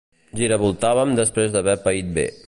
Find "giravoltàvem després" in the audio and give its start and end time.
0.39-1.53